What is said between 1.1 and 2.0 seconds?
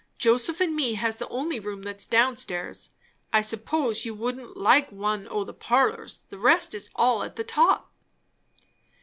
the only room